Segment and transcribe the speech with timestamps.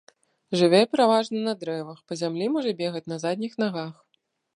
[0.59, 3.93] Жыве пераважна на дрэвах, па зямлі можа бегаць на задніх нагах.